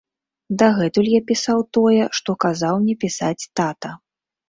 [0.61, 3.89] Дагэтуль я пісаў тое, што казаў мне пісаць тата.